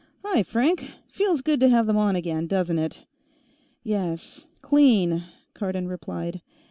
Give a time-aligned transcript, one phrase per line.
[0.25, 0.93] "Hi, Frank.
[1.11, 3.05] Feels good to have them on again, doesn't it?"
[3.83, 4.47] "Yes.
[4.63, 5.21] Clean,"
[5.53, 6.41] Cardon replied.